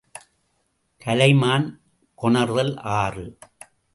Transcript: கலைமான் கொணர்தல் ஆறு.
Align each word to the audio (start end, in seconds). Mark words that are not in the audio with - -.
கலைமான் 1.05 1.67
கொணர்தல் 2.21 2.73
ஆறு. 2.79 3.37